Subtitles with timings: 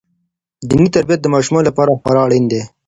[0.69, 2.61] دیني تربیت د ماشومانو لپاره خورا اړین دی.